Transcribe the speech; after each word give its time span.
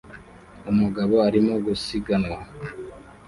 Umugabo 0.71 1.15
arimo 1.27 1.53
gusiganwa 1.65 2.37